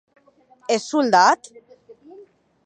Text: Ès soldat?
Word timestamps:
Ès 0.75 0.79
soldat? 0.93 1.37